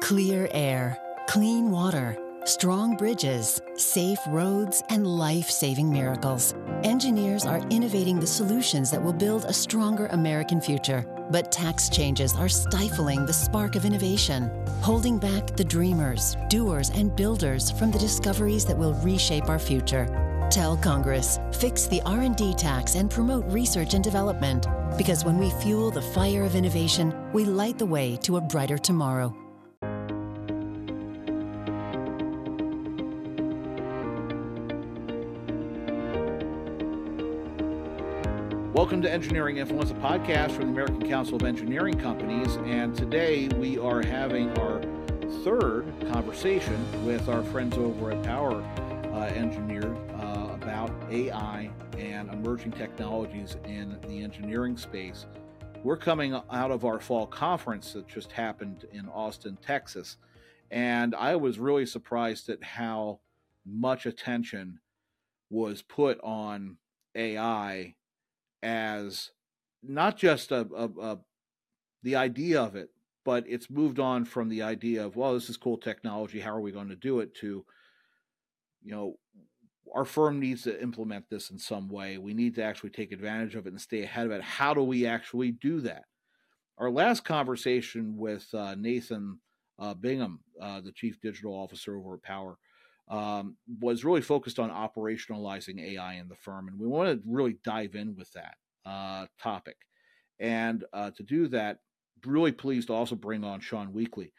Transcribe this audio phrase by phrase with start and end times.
[0.00, 0.98] Clear air,
[1.28, 6.54] clean water, strong bridges, safe roads, and life saving miracles.
[6.82, 11.06] Engineers are innovating the solutions that will build a stronger American future.
[11.30, 14.50] But tax changes are stifling the spark of innovation,
[14.80, 20.06] holding back the dreamers, doers, and builders from the discoveries that will reshape our future.
[20.50, 24.66] Tell Congress, fix the R&D tax and promote research and development
[24.98, 28.76] because when we fuel the fire of innovation, we light the way to a brighter
[28.76, 29.34] tomorrow.
[38.92, 42.56] Welcome to Engineering Influence, a podcast from the American Council of Engineering Companies.
[42.56, 44.82] And today we are having our
[45.42, 48.62] third conversation with our friends over at Power
[49.14, 55.24] uh, Engineer uh, about AI and emerging technologies in the engineering space.
[55.82, 60.18] We're coming out of our fall conference that just happened in Austin, Texas.
[60.70, 63.20] And I was really surprised at how
[63.64, 64.80] much attention
[65.48, 66.76] was put on
[67.14, 67.94] AI
[68.62, 69.30] as
[69.82, 71.18] not just a, a, a,
[72.02, 72.90] the idea of it,
[73.24, 76.40] but it's moved on from the idea of well, this is cool technology.
[76.40, 77.34] How are we going to do it?
[77.36, 77.64] To
[78.82, 79.16] you know,
[79.94, 82.18] our firm needs to implement this in some way.
[82.18, 84.42] We need to actually take advantage of it and stay ahead of it.
[84.42, 86.04] How do we actually do that?
[86.78, 89.38] Our last conversation with uh, Nathan
[89.78, 92.58] uh, Bingham, uh, the chief digital officer over at Power,
[93.08, 97.58] um, was really focused on operationalizing AI in the firm, and we want to really
[97.64, 98.54] dive in with that
[98.86, 99.76] uh, topic.
[100.38, 101.78] And uh, to do that,
[102.24, 104.32] really pleased to also bring on Sean Weekly,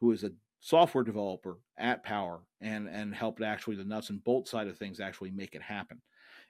[0.00, 4.50] who is a software developer at Power and and helped actually the nuts and bolts
[4.50, 6.00] side of things actually make it happen.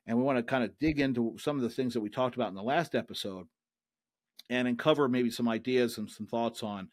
[0.06, 2.34] And we want to kind of dig into some of the things that we talked
[2.34, 3.47] about in the last episode,
[4.48, 6.88] and uncover maybe some ideas and some thoughts on.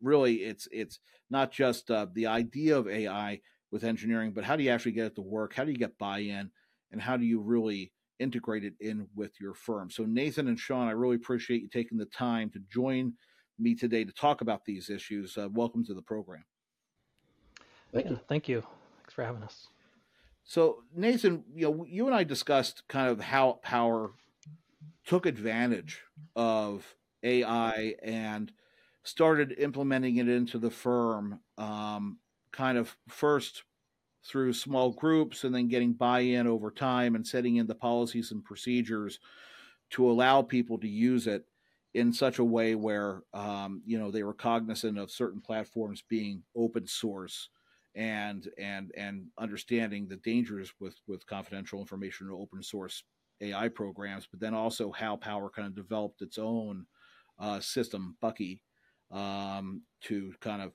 [0.00, 3.40] Really, it's it's not just uh, the idea of AI
[3.72, 5.54] with engineering, but how do you actually get it to work?
[5.54, 6.50] How do you get buy-in,
[6.92, 9.90] and how do you really integrate it in with your firm?
[9.90, 13.14] So Nathan and Sean, I really appreciate you taking the time to join
[13.58, 15.36] me today to talk about these issues.
[15.36, 16.44] Uh, welcome to the program.
[17.92, 18.20] Thank you.
[18.28, 18.62] thank you.
[18.98, 19.68] Thanks for having us.
[20.44, 24.12] So, Nathan, you know, you and I discussed kind of how Power
[25.06, 26.00] took advantage
[26.36, 26.84] of
[27.22, 28.52] AI and
[29.04, 32.18] started implementing it into the firm, um,
[32.52, 33.64] kind of first
[34.24, 38.44] through small groups and then getting buy-in over time and setting in the policies and
[38.44, 39.18] procedures
[39.90, 41.44] to allow people to use it
[41.94, 46.42] in such a way where um, you know they were cognizant of certain platforms being
[46.56, 47.50] open source
[47.94, 53.02] and and and understanding the dangers with with confidential information or open source
[53.42, 56.86] AI programs, but then also how Power kind of developed its own
[57.38, 58.62] uh, system, Bucky,
[59.10, 60.72] um, to kind of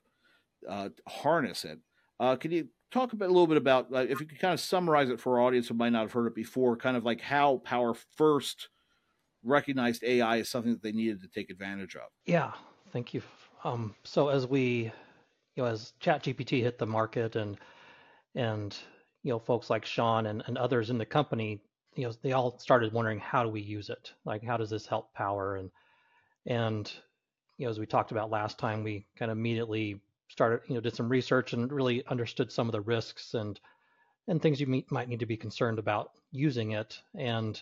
[0.68, 1.78] uh, harness it.
[2.20, 4.54] Uh, can you talk a, bit, a little bit about uh, if you could kind
[4.54, 7.04] of summarize it for our audience who might not have heard it before, kind of
[7.04, 8.68] like how Power first
[9.44, 12.08] recognized AI as something that they needed to take advantage of?
[12.26, 12.52] Yeah,
[12.92, 13.22] thank you.
[13.64, 14.92] Um, so as we
[15.56, 17.58] you know, as ChatGPT hit the market and
[18.34, 18.76] and
[19.24, 21.60] you know, folks like Sean and, and others in the company,
[21.96, 24.12] you know, they all started wondering how do we use it?
[24.24, 25.56] Like how does this help power?
[25.56, 25.70] And
[26.46, 26.90] and
[27.56, 30.80] you know, as we talked about last time, we kind of immediately started, you know,
[30.80, 33.58] did some research and really understood some of the risks and
[34.28, 37.00] and things you might need to be concerned about using it.
[37.14, 37.60] And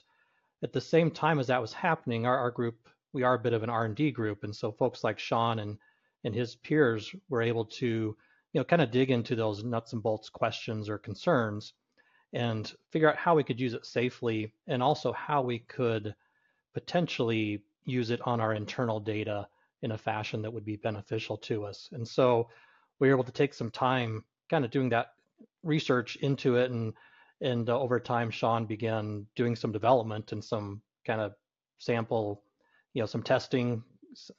[0.64, 3.52] at the same time as that was happening, our, our group, we are a bit
[3.52, 5.78] of an R&D group, and so folks like Sean and
[6.24, 8.16] and his peers were able to
[8.52, 11.72] you know kind of dig into those nuts and bolts questions or concerns
[12.32, 16.14] and figure out how we could use it safely and also how we could
[16.74, 19.46] potentially use it on our internal data
[19.82, 21.88] in a fashion that would be beneficial to us.
[21.92, 22.48] And so
[22.98, 25.08] we were able to take some time kind of doing that
[25.62, 26.92] research into it and
[27.42, 31.34] and uh, over time sean began doing some development and some kind of
[31.78, 32.42] sample
[32.94, 33.82] you know some testing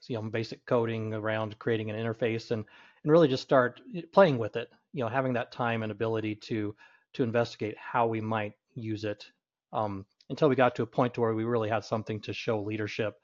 [0.08, 2.66] you know basic coding around creating an interface and
[3.04, 3.82] and really just start
[4.14, 6.76] playing with it you know having that time and ability to
[7.14, 9.26] to investigate how we might use it
[9.74, 12.62] um, until we got to a point to where we really had something to show
[12.62, 13.20] leadership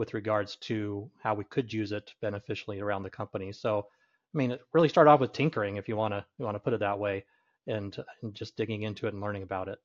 [0.00, 3.52] with regards to how we could use it beneficially around the company.
[3.52, 3.86] So
[4.34, 6.72] i mean really start off with tinkering if you want to you want to put
[6.72, 7.22] it that way
[7.66, 9.78] and, and just digging into it and learning about it.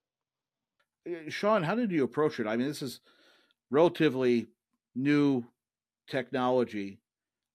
[1.28, 2.48] Sean how did you approach it?
[2.48, 3.02] I mean this is
[3.70, 4.48] relatively
[4.96, 5.44] new
[6.08, 7.02] technology.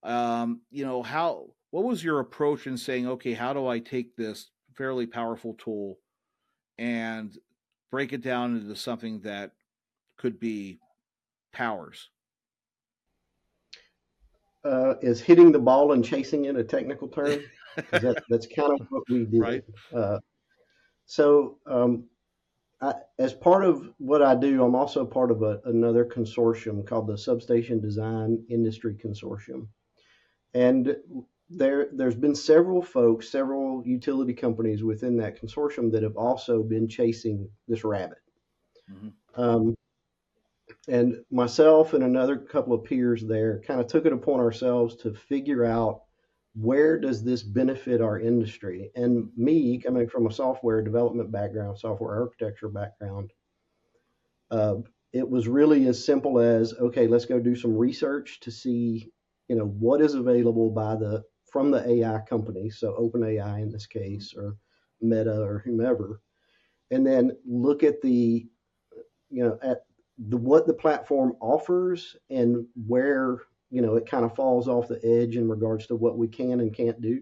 [0.02, 4.16] Um, you know how what was your approach in saying okay how do i take
[4.16, 5.98] this fairly powerful tool
[6.78, 7.38] and
[7.90, 9.52] break it down into something that
[10.18, 10.78] could be
[11.52, 12.10] powers
[14.64, 17.40] uh, is hitting the ball and chasing it a technical term?
[17.90, 19.40] that, that's kind of what we do.
[19.40, 19.64] Right.
[19.94, 20.18] Uh,
[21.06, 22.04] so, um,
[22.82, 27.06] I, as part of what I do, I'm also part of a, another consortium called
[27.06, 29.66] the Substation Design Industry Consortium,
[30.54, 30.96] and
[31.50, 36.88] there there's been several folks, several utility companies within that consortium that have also been
[36.88, 38.18] chasing this rabbit.
[38.90, 39.40] Mm-hmm.
[39.40, 39.76] Um,
[40.88, 45.14] and myself and another couple of peers there kind of took it upon ourselves to
[45.14, 46.02] figure out
[46.54, 48.90] where does this benefit our industry?
[48.96, 53.32] And me, coming from a software development background, software architecture background,
[54.50, 54.76] uh,
[55.12, 59.12] it was really as simple as okay, let's go do some research to see,
[59.48, 63.86] you know, what is available by the from the AI company, so OpenAI in this
[63.86, 64.56] case, or
[65.00, 66.20] Meta or whomever,
[66.90, 68.46] and then look at the,
[69.30, 69.84] you know, at
[70.28, 73.38] the what the platform offers and where
[73.70, 76.60] you know it kind of falls off the edge in regards to what we can
[76.60, 77.20] and can't do,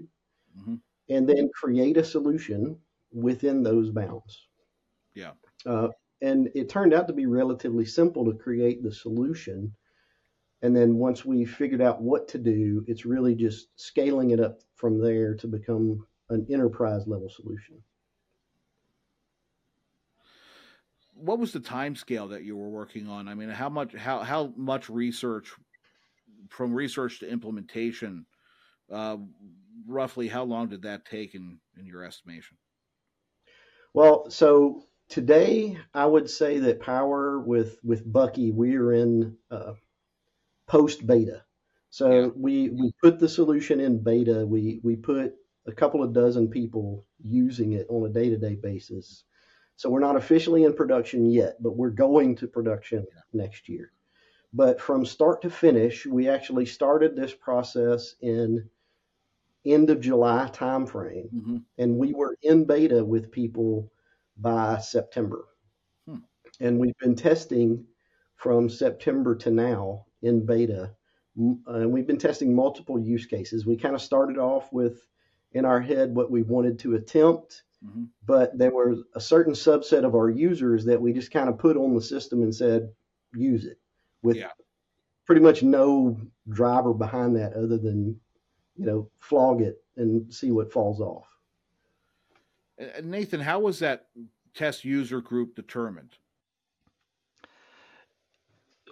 [0.59, 0.75] mm-hmm.
[1.09, 2.77] and then create a solution
[3.13, 4.47] within those bounds.
[5.15, 5.33] Yeah.
[5.65, 5.89] Uh,
[6.21, 9.73] and it turned out to be relatively simple to create the solution
[10.63, 14.61] and then once we figured out what to do, it's really just scaling it up
[14.75, 17.81] from there to become an enterprise level solution.
[21.19, 23.29] What was the time scale that you were working on?
[23.29, 25.53] I mean, how much how how much research
[26.49, 28.27] from research to implementation?
[28.91, 29.19] Uh,
[29.87, 32.57] roughly, how long did that take in in your estimation?
[33.95, 39.75] Well, so today I would say that Power with with Bucky, we are in uh,
[40.67, 41.43] post beta.
[41.91, 42.27] So yeah.
[42.37, 44.47] we we put the solution in beta.
[44.47, 45.35] We we put
[45.67, 49.25] a couple of dozen people using it on a day to day basis.
[49.79, 53.93] So we're not officially in production yet, but we're going to production next year.
[54.53, 58.69] But from start to finish, we actually started this process in
[59.65, 61.59] end of July timeframe, mm-hmm.
[61.79, 63.89] and we were in beta with people
[64.37, 65.45] by September.
[66.09, 66.17] Hmm.
[66.59, 67.85] And we've been testing
[68.35, 70.91] from September to now in beta.
[71.37, 73.65] And we've been testing multiple use cases.
[73.65, 75.07] We kind of started off with
[75.53, 78.05] in our head what we wanted to attempt, mm-hmm.
[78.27, 81.77] but there was a certain subset of our users that we just kind of put
[81.77, 82.91] on the system and said,
[83.35, 83.79] use it
[84.23, 84.51] with yeah.
[85.27, 88.19] pretty much no driver behind that other than,
[88.77, 91.27] you know, flog it and see what falls off.
[93.03, 94.07] Nathan, how was that
[94.55, 96.11] test user group determined?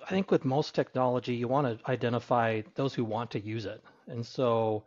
[0.05, 3.83] I think with most technology, you want to identify those who want to use it.
[4.07, 4.85] And so,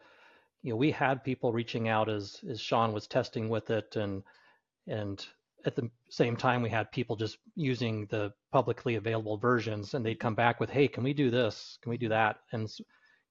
[0.61, 4.23] you know, we had people reaching out as as Sean was testing with it, and
[4.87, 5.25] and
[5.65, 10.19] at the same time, we had people just using the publicly available versions, and they'd
[10.19, 11.77] come back with, "Hey, can we do this?
[11.81, 12.69] Can we do that?" And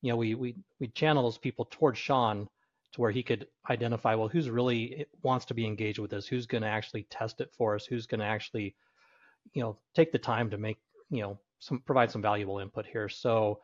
[0.02, 2.48] you know, we we we channel those people towards Sean
[2.92, 6.46] to where he could identify, well, who's really wants to be engaged with this, who's
[6.46, 8.74] going to actually test it for us, who's going to actually,
[9.52, 10.78] you know, take the time to make
[11.10, 13.08] you know some provide some valuable input here.
[13.08, 13.60] So,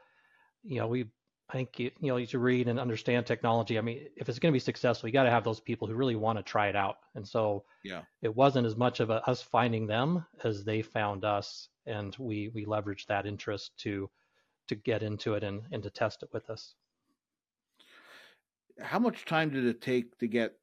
[0.64, 1.06] you know, we
[1.48, 3.78] I think you, you know you should read and understand technology.
[3.78, 5.94] I mean, if it's going to be successful, you got to have those people who
[5.94, 6.96] really want to try it out.
[7.14, 11.24] And so, yeah, it wasn't as much of a, us finding them as they found
[11.24, 14.10] us, and we we leveraged that interest to
[14.68, 16.74] to get into it and and to test it with us.
[18.80, 20.54] How much time did it take to get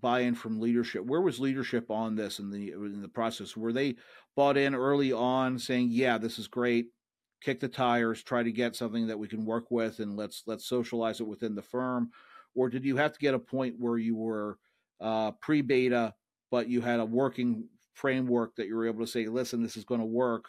[0.00, 1.04] buy-in from leadership?
[1.04, 3.56] Where was leadership on this in the in the process?
[3.56, 3.96] Were they
[4.36, 6.92] bought in early on, saying, "Yeah, this is great.
[7.40, 8.22] Kick the tires.
[8.22, 11.54] Try to get something that we can work with, and let's let's socialize it within
[11.54, 12.10] the firm."
[12.54, 14.58] Or did you have to get a point where you were
[15.00, 16.14] uh, pre-beta,
[16.50, 19.84] but you had a working framework that you were able to say, "Listen, this is
[19.84, 20.46] going to work.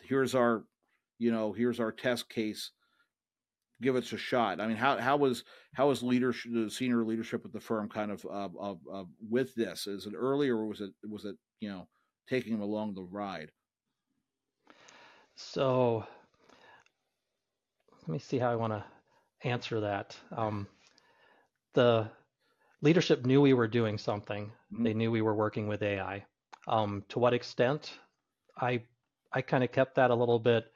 [0.00, 0.64] Here's our,
[1.18, 2.70] you know, here's our test case."
[3.82, 4.60] give us a shot.
[4.60, 8.10] I mean, how how was how was leadership, the senior leadership of the firm, kind
[8.10, 9.86] of uh, uh, uh, with this?
[9.86, 11.88] Is it early or was it was it you know
[12.28, 13.50] taking them along the ride?
[15.36, 16.06] So
[18.06, 18.84] let me see how I want to
[19.48, 20.16] answer that.
[20.36, 20.66] Um,
[21.72, 22.08] the
[22.82, 24.52] leadership knew we were doing something.
[24.72, 24.84] Mm-hmm.
[24.84, 26.24] They knew we were working with AI.
[26.68, 27.92] Um, to what extent?
[28.60, 28.82] I
[29.32, 30.66] I kind of kept that a little bit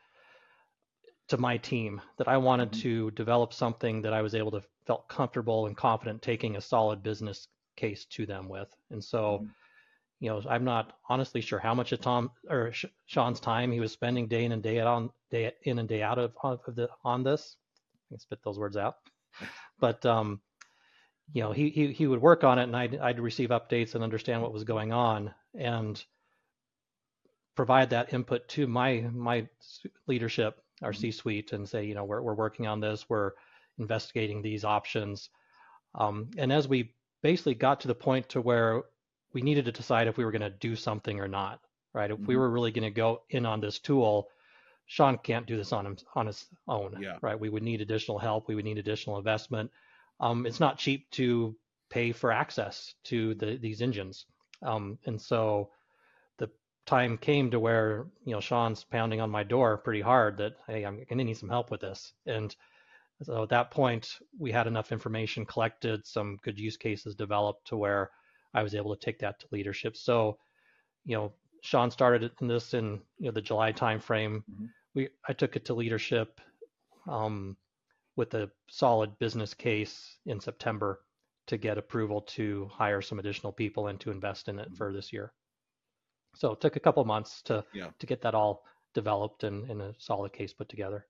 [1.29, 2.81] to my team that I wanted mm-hmm.
[2.81, 7.03] to develop something that I was able to felt comfortable and confident taking a solid
[7.03, 8.69] business case to them with.
[8.91, 9.47] And so, mm-hmm.
[10.21, 12.73] You know, I'm not honestly sure how much of Tom or
[13.07, 16.03] Sean's time he was spending day in and day out on day in and day
[16.03, 17.57] out of, of the on this.
[18.07, 18.97] I can spit those words out,
[19.79, 20.41] but um,
[21.33, 24.03] you know, he he he would work on it, and I'd I'd receive updates and
[24.03, 26.03] understand what was going on, and
[27.55, 29.47] provide that input to my my
[30.07, 31.01] leadership our mm-hmm.
[31.01, 33.09] C-suite and say, you know, we're we're working on this.
[33.09, 33.33] We're
[33.79, 35.31] investigating these options.
[35.95, 38.83] Um, and as we basically got to the point to where
[39.33, 41.61] we needed to decide if we were going to do something or not,
[41.93, 42.11] right?
[42.11, 42.27] If mm-hmm.
[42.27, 44.29] we were really going to go in on this tool,
[44.87, 47.19] Sean can't do this on him on his own, yeah.
[47.21, 47.39] right?
[47.39, 48.49] We would need additional help.
[48.49, 49.71] We would need additional investment.
[50.19, 51.55] Um, it's not cheap to
[51.91, 54.25] pay for access to the, these engines,
[54.63, 55.71] um, and so
[56.39, 56.51] the
[56.87, 60.85] time came to where you know Sean's pounding on my door pretty hard that hey,
[60.85, 62.55] I'm going to need some help with this, and
[63.23, 64.09] so at that point
[64.39, 68.11] we had enough information collected, some good use cases developed to where
[68.59, 69.97] I was able to take that to leadership.
[69.97, 70.39] So,
[71.05, 74.39] you know, Sean started in this in you know the July timeframe.
[74.39, 74.67] Mm-hmm.
[74.95, 76.41] We I took it to leadership
[77.07, 77.57] um,
[78.17, 81.01] with a solid business case in September
[81.47, 84.75] to get approval to hire some additional people and to invest in it mm-hmm.
[84.75, 85.33] for this year.
[86.35, 87.91] So it took a couple months to yeah.
[87.99, 91.07] to get that all developed and, and a solid case put together.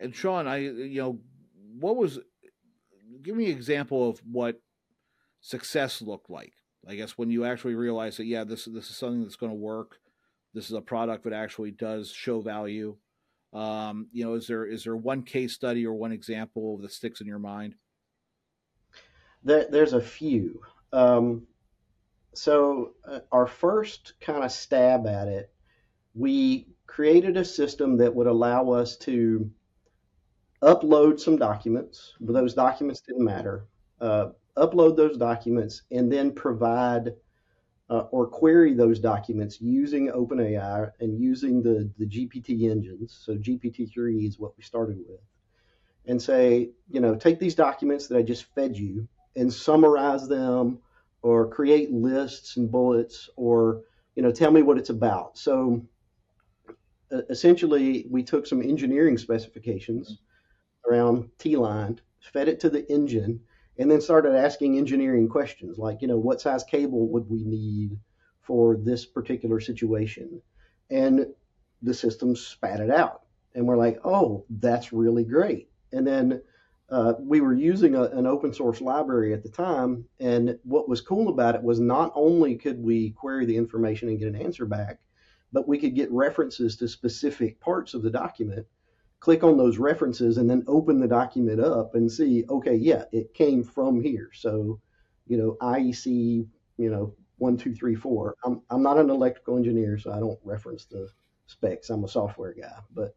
[0.00, 1.18] And Sean, I you know,
[1.78, 2.18] what was
[3.22, 4.60] give me an example of what
[5.46, 6.54] success looked like
[6.86, 9.58] I guess when you actually realize that yeah, this this is something that's going to
[9.58, 9.98] work.
[10.54, 12.96] This is a product that actually does show value.
[13.52, 17.20] Um, you know, is there is there one case study or one example that sticks
[17.20, 17.74] in your mind?
[19.42, 20.60] There, there's a few.
[20.92, 21.46] Um,
[22.34, 25.52] so uh, our first kind of stab at it,
[26.14, 29.50] we created a system that would allow us to
[30.62, 33.66] upload some documents, but those documents didn't matter.
[34.00, 37.12] Uh, upload those documents, and then provide
[37.88, 43.18] uh, or query those documents using OpenAI and using the, the GPT engines.
[43.24, 45.20] So GPT-3 is what we started with.
[46.06, 50.78] And say, you know, take these documents that I just fed you and summarize them
[51.22, 53.82] or create lists and bullets or,
[54.14, 55.36] you know, tell me what it's about.
[55.38, 55.82] So
[57.12, 60.18] uh, essentially, we took some engineering specifications
[60.88, 62.00] around T-line,
[62.32, 63.40] fed it to the engine,
[63.78, 67.98] and then started asking engineering questions like, you know, what size cable would we need
[68.40, 70.40] for this particular situation?
[70.90, 71.26] And
[71.82, 73.22] the system spat it out.
[73.54, 75.68] And we're like, oh, that's really great.
[75.92, 76.42] And then
[76.90, 80.04] uh, we were using a, an open source library at the time.
[80.20, 84.18] And what was cool about it was not only could we query the information and
[84.18, 85.00] get an answer back,
[85.52, 88.66] but we could get references to specific parts of the document
[89.26, 93.34] click on those references and then open the document up and see, okay, yeah, it
[93.34, 94.30] came from here.
[94.32, 94.80] So,
[95.26, 98.36] you know, IEC, you know, one, two, three, four.
[98.44, 101.08] I'm, I'm not an electrical engineer, so I don't reference the
[101.48, 101.90] specs.
[101.90, 103.16] I'm a software guy, but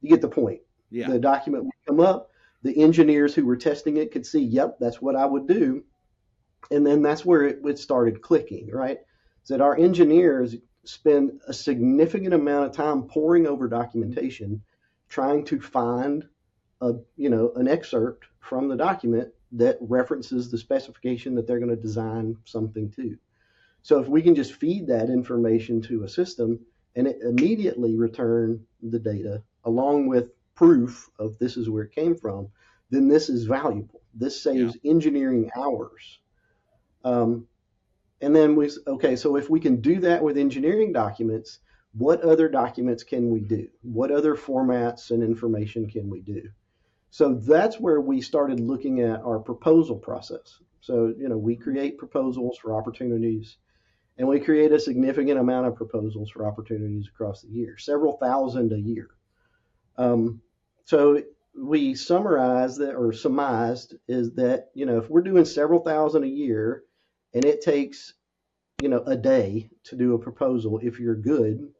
[0.00, 0.62] you get the point.
[0.90, 1.10] Yeah.
[1.10, 2.30] The document would come up.
[2.62, 5.84] The engineers who were testing it could see, yep, that's what I would do.
[6.70, 9.00] And then that's where it, it started clicking, right?
[9.42, 14.62] So that our engineers spend a significant amount of time poring over documentation
[15.12, 16.26] trying to find
[16.80, 21.76] a you know an excerpt from the document that references the specification that they're going
[21.76, 23.18] to design something to.
[23.82, 26.58] So if we can just feed that information to a system
[26.96, 32.16] and it immediately return the data along with proof of this is where it came
[32.16, 32.48] from,
[32.88, 34.00] then this is valuable.
[34.14, 34.90] This saves yeah.
[34.90, 36.20] engineering hours.
[37.04, 37.46] Um,
[38.22, 41.58] and then we okay, so if we can do that with engineering documents,
[41.94, 43.68] what other documents can we do?
[43.82, 46.48] What other formats and information can we do?
[47.10, 50.58] So that's where we started looking at our proposal process.
[50.80, 53.58] So, you know, we create proposals for opportunities
[54.16, 58.72] and we create a significant amount of proposals for opportunities across the year, several thousand
[58.72, 59.10] a year.
[59.98, 60.40] Um,
[60.84, 61.22] so
[61.54, 66.28] we summarized that or surmised is that, you know, if we're doing several thousand a
[66.28, 66.84] year
[67.34, 68.14] and it takes,
[68.78, 71.72] you know, a day to do a proposal, if you're good,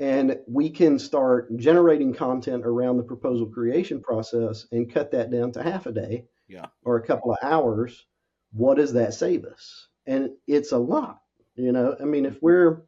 [0.00, 5.52] and we can start generating content around the proposal creation process and cut that down
[5.52, 6.66] to half a day yeah.
[6.84, 8.06] or a couple of hours.
[8.52, 9.88] What does that save us?
[10.06, 11.20] And it's a lot
[11.58, 11.96] you know?
[12.00, 12.82] I mean if we're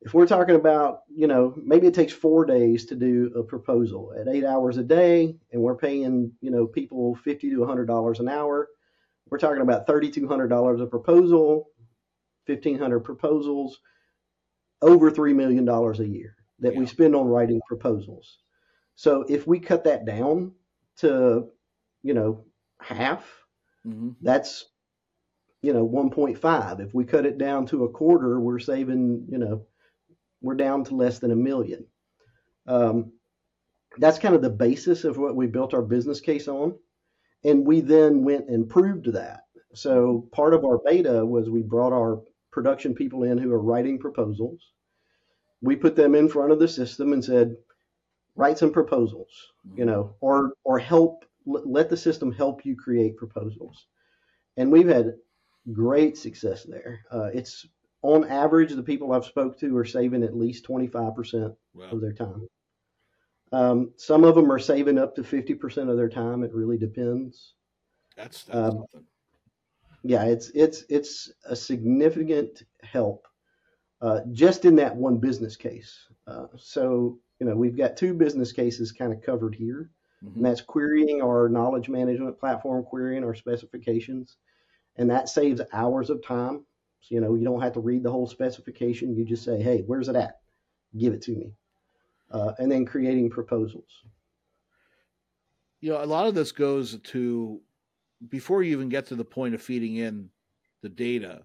[0.00, 4.12] if we're talking about you know maybe it takes four days to do a proposal.
[4.18, 8.20] At eight hours a day and we're paying you know people 50 to 100 dollars
[8.20, 8.68] an hour
[9.30, 11.70] we're talking about 3200 dollars a proposal
[12.46, 13.80] 1500 proposals
[14.82, 16.80] over $3 million a year that yeah.
[16.80, 18.38] we spend on writing proposals.
[18.94, 20.52] So if we cut that down
[20.98, 21.48] to,
[22.02, 22.44] you know,
[22.80, 23.24] half,
[23.86, 24.10] mm-hmm.
[24.20, 24.66] that's,
[25.62, 26.80] you know, 1.5.
[26.80, 29.66] If we cut it down to a quarter, we're saving, you know,
[30.40, 31.86] we're down to less than a million.
[32.66, 33.12] Um,
[33.98, 36.76] that's kind of the basis of what we built our business case on.
[37.44, 39.42] And we then went and proved that.
[39.74, 42.20] So part of our beta was we brought our
[42.58, 44.72] production people in who are writing proposals.
[45.62, 47.56] We put them in front of the system and said,
[48.34, 49.30] write some proposals,
[49.76, 53.86] you know, or or help let the system help you create proposals.
[54.56, 55.14] And we've had
[55.72, 56.98] great success there.
[57.12, 57.64] Uh, it's
[58.02, 61.84] on average the people I've spoke to are saving at least 25% wow.
[61.92, 62.48] of their time.
[63.52, 66.42] Um, some of them are saving up to 50% of their time.
[66.42, 67.54] It really depends.
[68.16, 68.84] That's, that's um,
[70.02, 73.26] yeah, it's it's it's a significant help
[74.00, 76.06] uh, just in that one business case.
[76.26, 79.90] Uh, so you know we've got two business cases kind of covered here,
[80.24, 80.36] mm-hmm.
[80.36, 84.36] and that's querying our knowledge management platform, querying our specifications,
[84.96, 86.64] and that saves hours of time.
[87.00, 89.16] So, you know you don't have to read the whole specification.
[89.16, 90.40] You just say, hey, where's it at?
[90.96, 91.52] Give it to me,
[92.30, 94.04] uh, and then creating proposals.
[95.80, 97.60] You know, a lot of this goes to
[98.26, 100.30] before you even get to the point of feeding in
[100.82, 101.42] the data,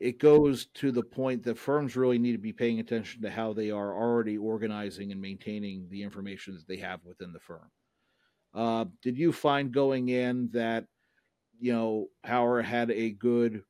[0.00, 3.52] it goes to the point that firms really need to be paying attention to how
[3.52, 7.70] they are already organizing and maintaining the information that they have within the firm.
[8.54, 10.84] Uh, did you find going in that
[11.60, 13.62] you know Power had a good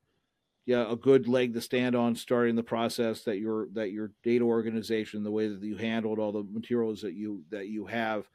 [0.66, 4.44] yeah a good leg to stand on starting the process that your that your data
[4.44, 8.28] organization the way that you handled all the materials that you that you have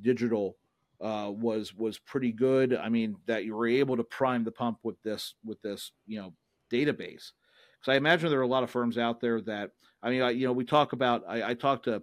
[0.00, 0.56] digital
[1.00, 2.74] uh, was was pretty good.
[2.74, 6.20] I mean, that you were able to prime the pump with this with this you
[6.20, 6.34] know
[6.72, 7.32] database.
[7.78, 9.70] Because I imagine there are a lot of firms out there that
[10.02, 11.24] I mean, I, you know, we talk about.
[11.28, 12.02] I, I talked to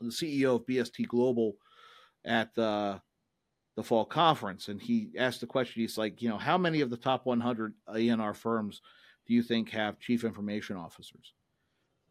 [0.00, 1.56] the CEO of BST Global
[2.24, 3.00] at the
[3.76, 5.82] the fall conference, and he asked the question.
[5.82, 8.80] He's like, you know, how many of the top 100 ENR firms
[9.26, 11.32] do you think have chief information officers?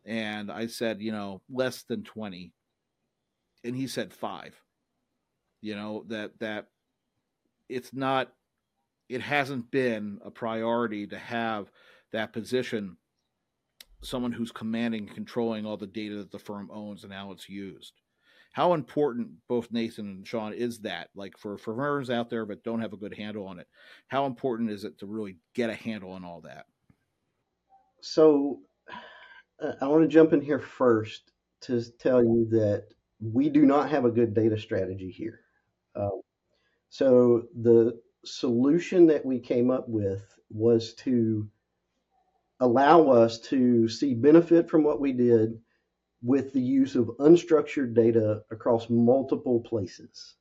[0.06, 2.52] And I said, you know, less than 20.
[3.64, 4.62] And he said five
[5.64, 6.68] you know that that
[7.70, 8.32] it's not
[9.08, 11.72] it hasn't been a priority to have
[12.12, 12.98] that position
[14.02, 17.48] someone who's commanding and controlling all the data that the firm owns and how it's
[17.48, 17.94] used.
[18.52, 21.08] How important both nathan and sean is that?
[21.16, 23.68] Like for, for firms out there but don't have a good handle on it
[24.10, 26.66] how important is it to really get a handle on all that?
[28.02, 28.60] So
[29.62, 32.88] uh, i want to jump in here first to tell you that
[33.22, 35.43] we do not have a good data strategy here
[35.96, 36.22] um,
[36.90, 41.50] so the solution that we came up with was to
[42.60, 45.60] allow us to see benefit from what we did
[46.22, 50.36] with the use of unstructured data across multiple places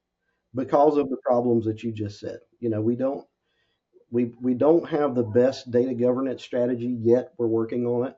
[0.55, 2.39] because of the problems that you just said.
[2.61, 3.27] You know, we don't
[4.11, 7.33] we we don't have the best data governance strategy yet.
[7.39, 8.17] We're working on it.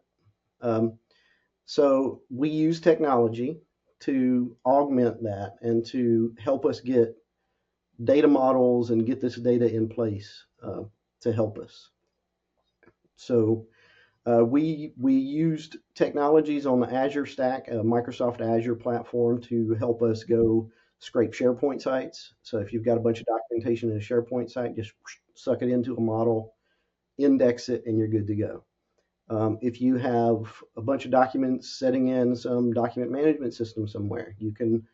[0.60, 0.98] Um,
[1.66, 3.60] so we use technology
[4.00, 7.16] to augment that and to help us get
[8.02, 10.82] data models and get this data in place uh,
[11.20, 11.90] to help us.
[13.16, 13.66] So
[14.26, 20.02] uh, we we used technologies on the Azure Stack, a Microsoft Azure platform, to help
[20.02, 22.34] us go scrape SharePoint sites.
[22.42, 24.92] So if you've got a bunch of documentation in a SharePoint site, just
[25.34, 26.54] suck it into a model,
[27.18, 28.64] index it, and you're good to go.
[29.28, 34.34] Um, if you have a bunch of documents setting in some document management system somewhere,
[34.38, 34.86] you can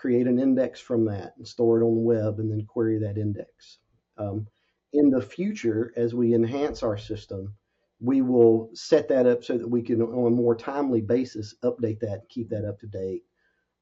[0.00, 3.18] create an index from that and store it on the web and then query that
[3.18, 3.78] index.
[4.16, 4.46] Um,
[4.94, 7.54] in the future, as we enhance our system,
[8.00, 12.00] we will set that up so that we can, on a more timely basis, update
[12.00, 13.24] that, keep that up to date.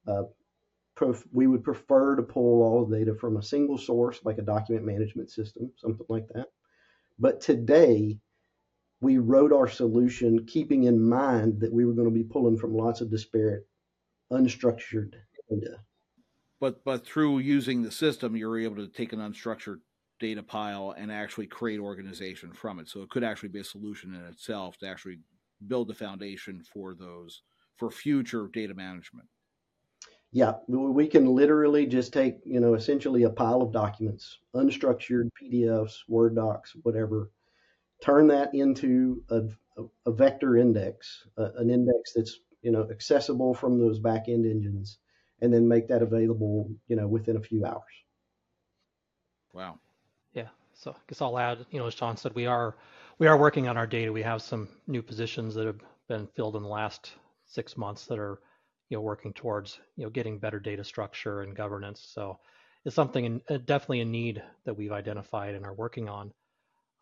[0.09, 0.25] Uh,
[1.31, 4.85] we would prefer to pull all the data from a single source, like a document
[4.85, 6.49] management system, something like that.
[7.21, 8.19] But today,
[9.01, 12.75] we wrote our solution keeping in mind that we were going to be pulling from
[12.75, 13.69] lots of disparate,
[14.33, 15.13] unstructured
[15.49, 15.79] data
[16.61, 19.81] but but through using the system, you're able to take an unstructured
[20.19, 22.89] data pile and actually create organization from it.
[22.89, 25.19] So it could actually be a solution in itself to actually
[25.67, 27.43] build the foundation for those
[27.77, 29.29] for future data management.
[30.31, 35.95] Yeah, we can literally just take, you know, essentially a pile of documents, unstructured PDFs,
[36.07, 37.31] Word docs, whatever,
[38.03, 39.45] turn that into a,
[40.05, 44.99] a, vector index, an index that's, you know, accessible from those back end engines
[45.41, 47.83] and then make that available, you know, within a few hours.
[49.53, 49.79] Wow.
[50.33, 50.49] Yeah.
[50.75, 52.77] So I guess I'll add, you know, as Sean said, we are
[53.19, 54.13] we are working on our data.
[54.13, 57.13] We have some new positions that have been filled in the last
[57.47, 58.41] six months that are,
[58.89, 62.01] you know, working towards, you know, getting better data structure and governance.
[62.01, 62.39] So
[62.85, 66.33] it's something in, uh, definitely a need that we've identified and are working on.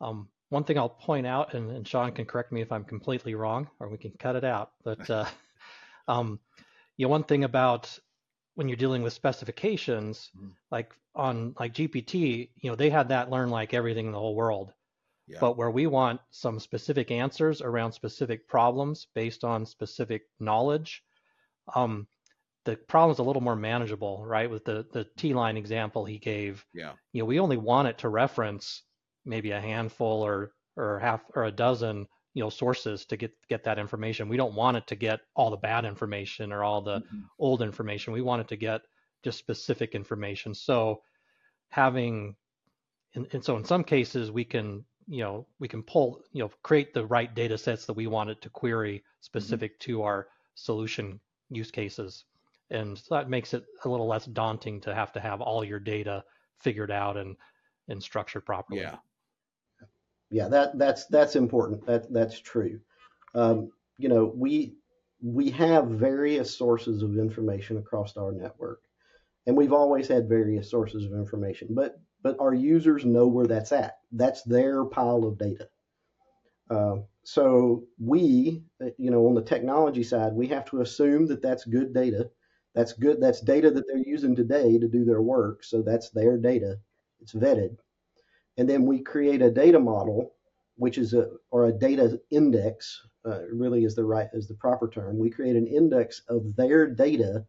[0.01, 3.35] Um, one thing I'll point out, and, and, Sean can correct me if I'm completely
[3.35, 4.73] wrong, or we can cut it out.
[4.85, 5.27] But uh,
[6.09, 6.39] um,
[6.97, 7.99] you know, one thing about
[8.57, 10.49] when you're dealing with specifications, mm-hmm.
[10.71, 14.35] like on like GPT, you know, they had that learn like everything in the whole
[14.35, 14.73] world.
[15.29, 15.39] Yeah.
[15.41, 21.03] But where we want some specific answers around specific problems based on specific knowledge,
[21.75, 22.07] um,
[22.65, 24.51] the problem's a little more manageable, right?
[24.51, 26.65] With the the T line example he gave.
[26.73, 26.93] Yeah.
[27.13, 28.83] You know, we only want it to reference
[29.25, 33.65] maybe a handful or or half or a dozen you know sources to get get
[33.65, 34.29] that information.
[34.29, 37.21] We don't want it to get all the bad information or all the mm-hmm.
[37.39, 38.13] old information.
[38.13, 38.83] We want it to get
[39.25, 40.55] just specific information.
[40.55, 41.01] So
[41.71, 42.37] having
[43.15, 46.51] and, and so in some cases we can you know we can pull you know
[46.63, 49.23] create the right data sets that we want it to query mm-hmm.
[49.23, 49.93] specific mm-hmm.
[49.93, 51.19] to our solution
[51.49, 52.25] use cases
[52.71, 55.79] and so that makes it a little less daunting to have to have all your
[55.79, 56.23] data
[56.59, 57.35] figured out and
[57.89, 58.97] and structured properly yeah
[60.31, 61.87] yeah that that's that's important.
[61.87, 62.81] That that's true.
[63.35, 64.75] Um, you know we
[65.23, 68.81] we have various sources of information across our network
[69.47, 73.73] and we've always had various sources of information but but our users know where that's
[73.73, 73.99] at.
[74.11, 75.69] That's their pile of data.
[76.69, 78.63] Uh, so we
[78.99, 82.31] you know on the technology side we have to assume that that's good data.
[82.75, 86.37] That's good that's data that they're using today to do their work so that's their
[86.37, 86.79] data.
[87.21, 87.79] It's vetted
[88.57, 90.35] and then we create a data model,
[90.77, 93.07] which is a or a data index.
[93.25, 95.19] Uh, really is the right is the proper term.
[95.19, 97.45] We create an index of their data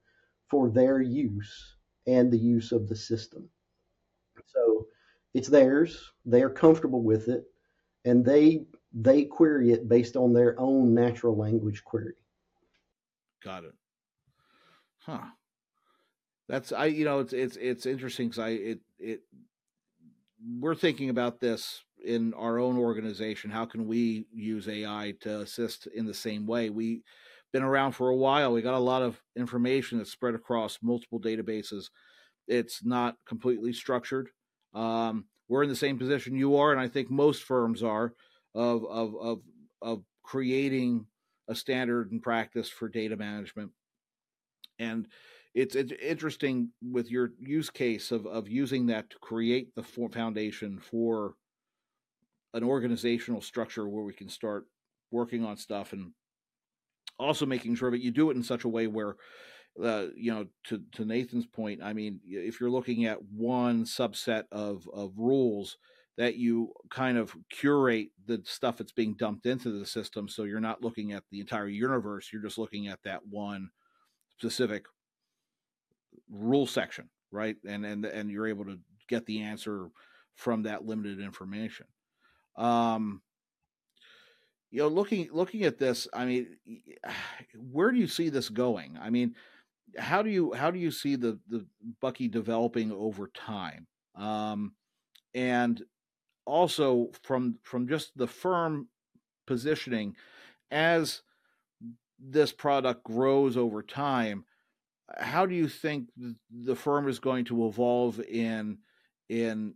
[0.50, 1.76] for their use
[2.08, 3.50] and the use of the system.
[4.46, 4.88] So
[5.34, 6.14] it's theirs.
[6.26, 7.46] They're comfortable with it,
[8.06, 12.16] and they they query it based on their own natural language query.
[13.44, 13.74] Got it.
[15.00, 15.26] Huh.
[16.48, 19.22] That's I you know it's it's it's interesting because I it it
[20.60, 23.50] we're thinking about this in our own organization.
[23.50, 26.70] How can we use AI to assist in the same way?
[26.70, 27.02] We've
[27.52, 28.54] been around for a while.
[28.54, 31.86] We got a lot of information that's spread across multiple databases.
[32.48, 34.30] It's not completely structured.
[34.74, 38.14] Um, we're in the same position you are, and I think most firms are
[38.54, 39.40] of of of
[39.82, 41.06] of creating
[41.48, 43.72] a standard and practice for data management.
[44.80, 45.08] And
[45.58, 50.80] it's, it's interesting with your use case of, of using that to create the foundation
[50.80, 51.34] for
[52.54, 54.66] an organizational structure where we can start
[55.10, 56.12] working on stuff and
[57.18, 59.16] also making sure that you do it in such a way where
[59.84, 64.44] uh, you know to, to nathan's point i mean if you're looking at one subset
[64.52, 65.78] of, of rules
[66.18, 70.60] that you kind of curate the stuff that's being dumped into the system so you're
[70.60, 73.70] not looking at the entire universe you're just looking at that one
[74.38, 74.86] specific
[76.32, 77.56] rule section, right?
[77.68, 79.90] And and and you're able to get the answer
[80.36, 81.88] from that limited information.
[82.56, 83.22] Um,
[84.70, 86.58] you know, looking looking at this, I mean,
[87.72, 88.98] where do you see this going?
[89.02, 89.36] I mean,
[89.98, 91.66] how do you how do you see the the
[92.02, 93.88] Bucky developing over time?
[94.16, 94.74] Um,
[95.34, 95.82] and
[96.46, 98.88] also from from just the firm
[99.46, 100.16] positioning
[100.72, 101.22] as
[102.20, 104.44] this product grows over time
[105.16, 106.10] how do you think
[106.52, 108.80] the firm is going to evolve in
[109.30, 109.76] in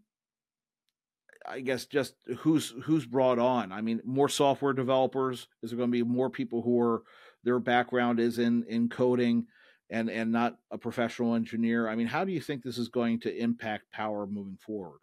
[1.47, 3.71] I guess just who's who's brought on.
[3.71, 5.47] I mean, more software developers.
[5.63, 7.03] Is there going to be more people who are
[7.43, 9.47] their background is in in coding
[9.89, 11.87] and and not a professional engineer?
[11.87, 14.99] I mean, how do you think this is going to impact power moving forward?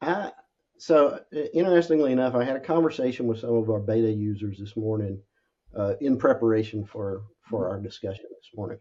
[0.00, 0.30] I,
[0.78, 1.20] so
[1.52, 5.20] interestingly enough, I had a conversation with some of our beta users this morning
[5.76, 8.78] uh, in preparation for for our discussion this morning.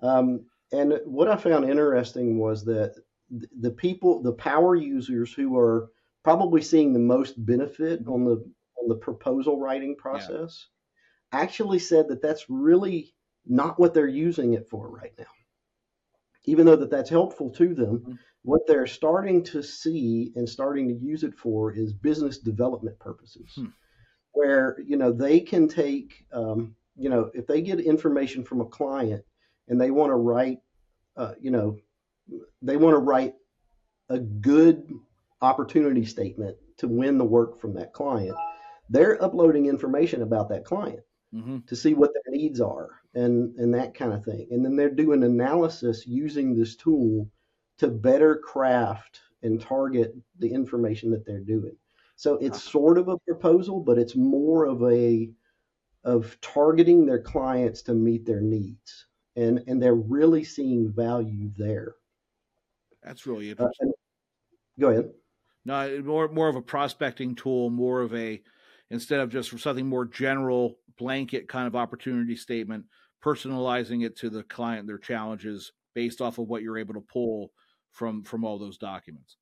[0.00, 2.94] Um, and what I found interesting was that
[3.60, 5.90] the people, the power users who are
[6.22, 8.44] probably seeing the most benefit on the
[8.80, 10.66] on the proposal writing process,
[11.32, 11.40] yeah.
[11.40, 13.12] actually said that that's really
[13.46, 15.24] not what they're using it for right now.
[16.44, 18.12] Even though that that's helpful to them, mm-hmm.
[18.42, 23.52] what they're starting to see and starting to use it for is business development purposes.
[23.54, 23.66] Hmm
[24.32, 28.66] where you know they can take um, you know if they get information from a
[28.66, 29.24] client
[29.68, 30.58] and they want to write
[31.16, 31.78] uh, you know
[32.62, 33.34] they want to write
[34.08, 34.92] a good
[35.42, 38.36] opportunity statement to win the work from that client
[38.90, 41.00] they're uploading information about that client
[41.34, 41.58] mm-hmm.
[41.66, 44.90] to see what their needs are and and that kind of thing and then they're
[44.90, 47.28] doing analysis using this tool
[47.78, 51.76] to better craft and target the information that they're doing
[52.20, 55.30] so it's sort of a proposal, but it's more of a
[56.04, 59.06] of targeting their clients to meet their needs,
[59.36, 61.94] and and they're really seeing value there.
[63.02, 63.88] That's really uh, interesting.
[63.88, 65.10] Uh, go ahead.
[65.64, 68.42] No, more more of a prospecting tool, more of a
[68.90, 72.84] instead of just something more general, blanket kind of opportunity statement,
[73.24, 77.50] personalizing it to the client, their challenges based off of what you're able to pull
[77.92, 79.38] from from all those documents.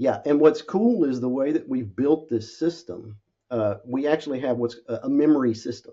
[0.00, 3.18] Yeah, and what's cool is the way that we've built this system.
[3.50, 5.92] Uh, we actually have what's a memory system.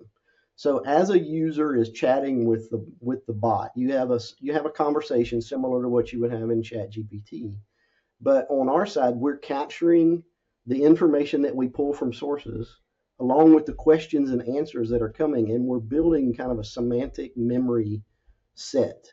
[0.56, 4.54] So as a user is chatting with the with the bot, you have a you
[4.54, 7.58] have a conversation similar to what you would have in ChatGPT.
[8.22, 10.24] But on our side, we're capturing
[10.66, 12.80] the information that we pull from sources
[13.20, 16.64] along with the questions and answers that are coming and we're building kind of a
[16.64, 18.02] semantic memory
[18.56, 19.12] set.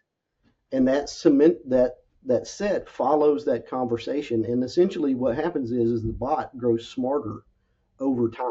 [0.70, 6.03] And that cement that that set follows that conversation and essentially what happens is is
[6.03, 7.43] the bot grows smarter
[8.01, 8.51] over time.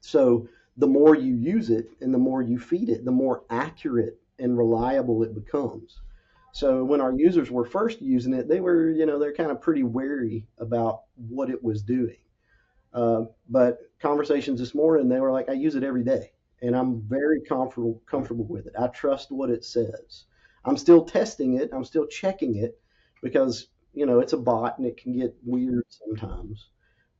[0.00, 4.20] So the more you use it and the more you feed it, the more accurate
[4.38, 6.00] and reliable it becomes.
[6.52, 9.60] So when our users were first using it, they were, you know, they're kind of
[9.60, 12.16] pretty wary about what it was doing.
[12.92, 17.02] Uh, but conversations this morning, they were like, I use it every day, and I'm
[17.02, 18.74] very comfortable comfortable with it.
[18.78, 20.24] I trust what it says.
[20.64, 21.70] I'm still testing it.
[21.72, 22.78] I'm still checking it
[23.22, 26.68] because you know it's a bot and it can get weird sometimes.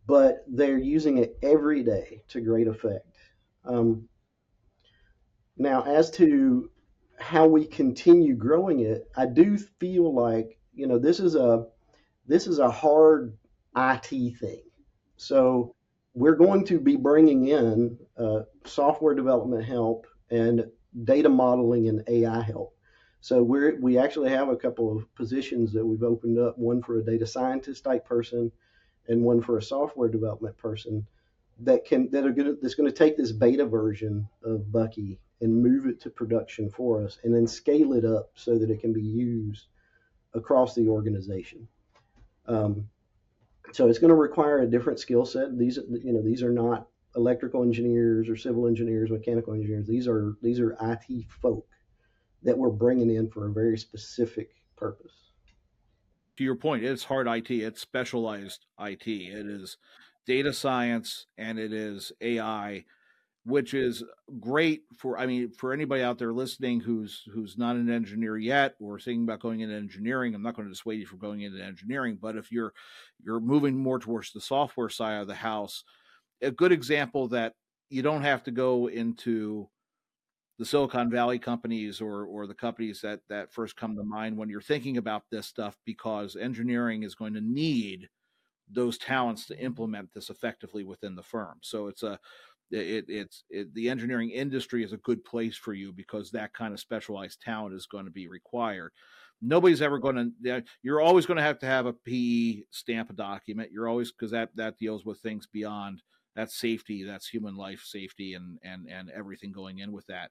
[0.06, 3.06] But they're using it every day to great effect.
[3.64, 4.08] Um,
[5.56, 6.70] now, as to
[7.18, 11.66] how we continue growing it, I do feel like you know this is a
[12.26, 13.36] this is a hard
[13.76, 14.62] IT thing.
[15.16, 15.74] So
[16.14, 20.66] we're going to be bringing in uh, software development help and
[21.04, 22.74] data modeling and AI help.
[23.20, 26.98] So we're we actually have a couple of positions that we've opened up, one for
[26.98, 28.50] a data scientist type person
[29.08, 31.06] and one for a software development person
[31.60, 35.86] that can that are going that's to take this beta version of Bucky and move
[35.86, 39.02] it to production for us and then scale it up so that it can be
[39.02, 39.66] used
[40.34, 41.68] across the organization.
[42.46, 42.88] Um,
[43.72, 45.58] so it's going to require a different skill set.
[45.58, 49.86] These you know these are not electrical engineers or civil engineers, mechanical engineers.
[49.86, 51.66] These are these are IT folk
[52.42, 55.12] that we're bringing in for a very specific purpose.
[56.36, 57.50] To your point, it's hard IT.
[57.50, 59.06] It's specialized IT.
[59.06, 59.76] It is
[60.26, 62.84] data science and it is AI,
[63.44, 64.02] which is
[64.38, 68.74] great for I mean for anybody out there listening who's who's not an engineer yet
[68.80, 70.34] or thinking about going into engineering.
[70.34, 72.72] I'm not going to dissuade you from going into engineering, but if you're
[73.22, 75.84] you're moving more towards the software side of the house,
[76.40, 77.54] a good example that
[77.90, 79.68] you don't have to go into
[80.60, 84.50] the Silicon Valley companies or or the companies that that first come to mind when
[84.50, 88.06] you're thinking about this stuff because engineering is going to need
[88.70, 91.56] those talents to implement this effectively within the firm.
[91.62, 92.20] So it's a
[92.70, 96.74] it, it's it, the engineering industry is a good place for you because that kind
[96.74, 98.92] of specialized talent is going to be required.
[99.40, 100.62] Nobody's ever going to.
[100.82, 103.72] You're always going to have to have a PE stamp a document.
[103.72, 106.02] You're always because that that deals with things beyond
[106.34, 110.30] that's safety, that's human life safety, and and and everything going in with that.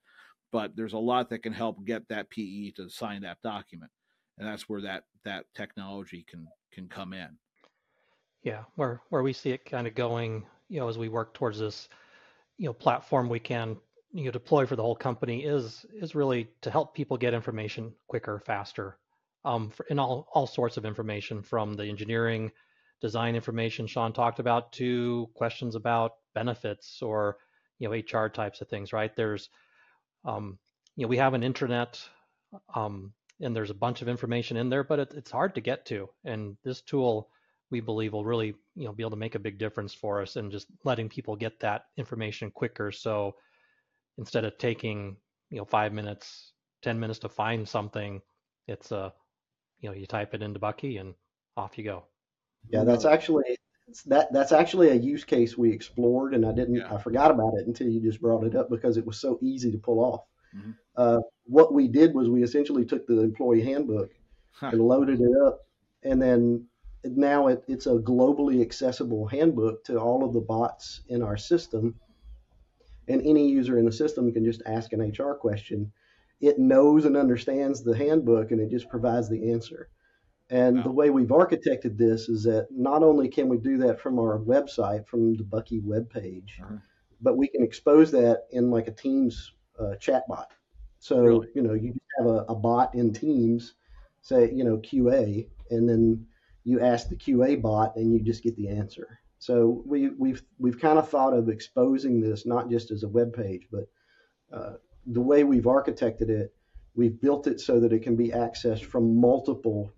[0.51, 3.91] But there's a lot that can help get that PE to sign that document,
[4.37, 7.29] and that's where that that technology can can come in.
[8.43, 11.59] Yeah, where where we see it kind of going, you know, as we work towards
[11.59, 11.89] this,
[12.57, 13.77] you know, platform we can
[14.11, 17.93] you know deploy for the whole company is is really to help people get information
[18.07, 18.97] quicker, faster,
[19.45, 22.51] um, in all all sorts of information from the engineering
[23.01, 27.37] design information Sean talked about to questions about benefits or
[27.79, 29.15] you know HR types of things, right?
[29.15, 29.49] There's
[30.25, 30.59] um,
[30.95, 32.01] you know we have an internet
[32.75, 35.85] um, and there's a bunch of information in there, but it, it's hard to get
[35.87, 36.09] to.
[36.25, 37.29] And this tool
[37.71, 40.35] we believe will really you know be able to make a big difference for us
[40.35, 42.91] and just letting people get that information quicker.
[42.91, 43.35] So
[44.17, 45.17] instead of taking
[45.49, 48.21] you know five minutes, ten minutes to find something,
[48.67, 49.13] it's a
[49.79, 51.13] you know you type it into Bucky and
[51.55, 52.03] off you go.
[52.69, 53.57] Yeah, that's actually
[54.05, 56.93] that that's actually a use case we explored, and I didn't yeah.
[56.93, 59.71] I forgot about it until you just brought it up because it was so easy
[59.71, 60.21] to pull off.
[60.55, 60.71] Mm-hmm.
[60.95, 64.11] Uh, what we did was we essentially took the employee handbook
[64.51, 64.69] huh.
[64.73, 65.65] and loaded it up,
[66.03, 66.65] and then
[67.03, 71.95] now it, it's a globally accessible handbook to all of the bots in our system,
[73.07, 75.91] and any user in the system can just ask an HR question.
[76.41, 79.89] It knows and understands the handbook, and it just provides the answer.
[80.49, 80.83] And wow.
[80.83, 84.39] the way we've architected this is that not only can we do that from our
[84.39, 86.77] website, from the Bucky webpage, uh-huh.
[87.21, 90.51] but we can expose that in like a Teams uh, chat bot.
[90.99, 91.47] So, really?
[91.53, 93.75] you know, you have a, a bot in Teams,
[94.21, 96.25] say, you know, QA, and then
[96.63, 99.19] you ask the QA bot and you just get the answer.
[99.37, 103.33] So we, we've we've kind of thought of exposing this not just as a web
[103.33, 103.87] page, but
[104.51, 104.73] uh,
[105.05, 106.53] the way we've architected it,
[106.95, 109.93] we've built it so that it can be accessed from multiple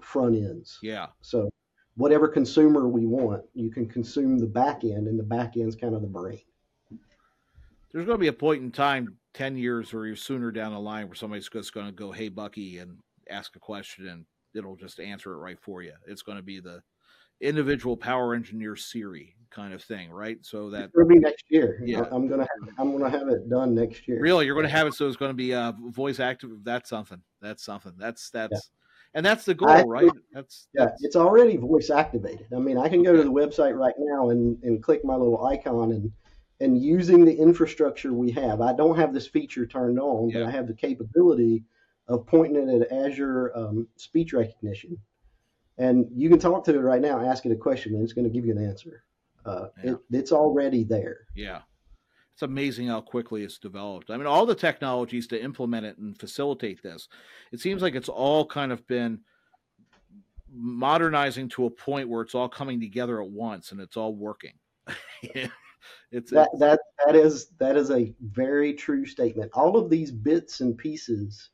[0.00, 0.78] front ends.
[0.82, 1.06] Yeah.
[1.20, 1.50] So
[1.96, 5.94] whatever consumer we want, you can consume the back end, and the back end's kind
[5.94, 6.40] of the brain.
[7.92, 11.06] There's going to be a point in time, ten years or sooner down the line,
[11.06, 12.98] where somebody's just going to go, "Hey, Bucky," and
[13.30, 15.92] ask a question, and it'll just answer it right for you.
[16.06, 16.82] It's going to be the
[17.40, 20.38] individual power engineer Siri kind of thing, right?
[20.42, 21.80] So that it'll be next year.
[21.84, 22.04] Yeah.
[22.10, 24.20] I'm gonna have, I'm gonna have it done next year.
[24.20, 26.50] really you're going to have it so it's going to be uh, voice active.
[26.64, 27.22] That's something.
[27.40, 27.92] That's something.
[27.96, 28.70] That's that's
[29.18, 30.12] and that's the goal, I- right?
[30.32, 32.46] That's, Yeah, that's it's already voice activated.
[32.54, 35.44] I mean, I can go to the website right now and, and click my little
[35.44, 36.12] icon and
[36.60, 38.60] and using the infrastructure we have.
[38.60, 41.62] I don't have this feature turned on, but I have the capability
[42.08, 44.96] of pointing it at Azure um, speech recognition,
[45.78, 48.24] and you can talk to it right now, ask it a question, and it's going
[48.24, 49.04] to give you an answer.
[49.44, 49.92] Uh, Yeah.
[49.92, 51.26] it, it's already there.
[51.34, 51.60] Yeah.
[52.38, 54.10] It's amazing how quickly it's developed.
[54.10, 57.08] I mean, all the technologies to implement it and facilitate this,
[57.50, 59.18] it seems like it's all kind of been
[60.48, 64.52] modernizing to a point where it's all coming together at once and it's all working.
[65.22, 65.50] it's,
[66.30, 69.50] That it's- that that is that is a very true statement.
[69.54, 71.50] All of these bits and pieces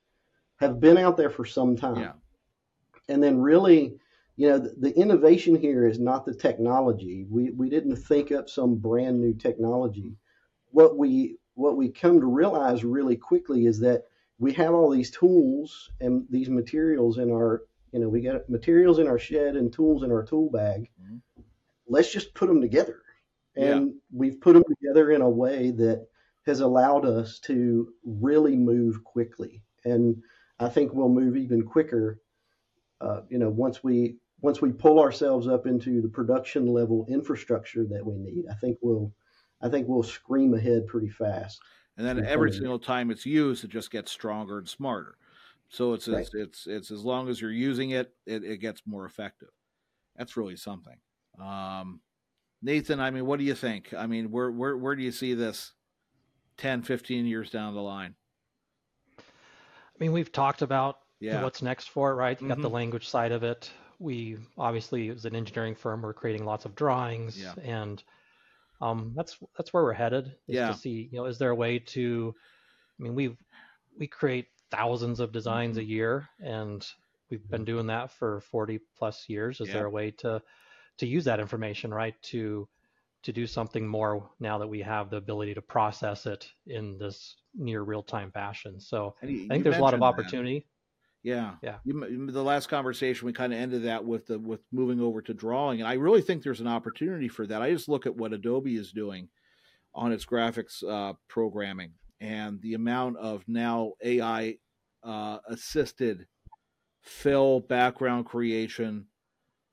[0.57, 1.97] have been out there for some time.
[1.97, 2.13] yeah,
[3.09, 3.97] and then really
[4.37, 8.51] you know the, the innovation here is not the technology we we didn't think up
[8.51, 10.17] some brand new technology
[10.75, 14.03] what we what we come to realize really quickly is that
[14.39, 18.99] we have all these tools and these materials in our you know we got materials
[18.99, 20.91] in our shed and tools in our tool bag.
[21.01, 21.21] Mhm.
[21.87, 23.01] let's just put them together.
[23.57, 26.09] And we've put them together in a way that
[26.47, 29.63] has allowed us to really move quickly.
[29.85, 30.23] And
[30.61, 32.21] i think we'll move even quicker
[33.01, 37.85] uh, you know, once we once we pull ourselves up into the production level infrastructure
[37.85, 39.13] that we need, I think we'll
[39.65, 41.61] I think we'll scream ahead pretty fast.
[41.97, 45.17] and then every single time it's used, it just gets stronger and smarter.
[45.71, 46.21] So it's Right.
[46.23, 49.49] it's, it's it's as long as you're using it, it, it gets more effective.
[50.17, 50.99] That's really something.
[51.41, 52.01] Um,
[52.63, 53.95] Nathan, I mean, what do you think?
[53.95, 55.73] I mean, where where where do you see this
[56.59, 58.15] 10, 15 years down the line?
[59.19, 59.23] I
[59.99, 61.43] mean, we've talked about Yeah.
[61.43, 62.41] what's next for it, right?
[62.41, 62.73] You got the Mhm.
[62.73, 63.73] language side of it.
[63.99, 67.55] We obviously, as an engineering firm, we're creating lots of drawings, Yeah.
[67.63, 68.03] and
[68.81, 70.27] um, that's that's where we're headed.
[70.49, 70.69] Is Yeah.
[70.69, 72.35] to see, you know, is there a way to?
[72.99, 73.37] I mean, we
[73.99, 75.81] we create thousands of designs Mm-hmm.
[75.87, 76.87] a year, and
[77.31, 79.61] we've been doing that for 40 plus years.
[79.61, 79.75] Is Yeah.
[79.75, 80.43] there a way to
[80.99, 82.15] to use that information, right?
[82.25, 82.69] To
[83.23, 87.37] to do something more now that we have the ability to process it in this
[87.55, 88.79] near real time fashion.
[88.81, 90.67] So you- I think there's a lot of opportunity.
[91.25, 91.79] Yeah, Yeah.
[91.85, 95.33] You, the last conversation we kind of ended that with the with moving over to
[95.33, 97.63] drawing, and I really think there's an opportunity for that.
[97.63, 99.31] I just look at what Adobe is doing
[99.95, 104.59] on its graphics uh, programming and the amount of now AI
[105.03, 106.27] uh, assisted
[107.01, 109.07] fill background creation.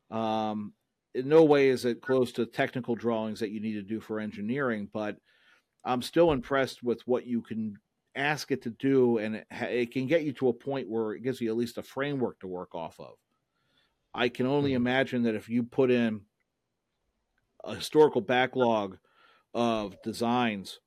[0.10, 0.74] Um,
[1.14, 4.20] in no way is it close to technical drawings that you need to do for
[4.20, 5.18] engineering, but
[5.84, 7.76] I'm still impressed with what you can
[8.16, 11.22] ask it to do, and it, it can get you to a point where it
[11.22, 13.18] gives you at least a framework to work off of.
[14.14, 14.76] I can only Mhm.
[14.76, 16.26] imagine that if you put in
[17.64, 19.00] a historical backlog
[19.54, 20.80] of designs,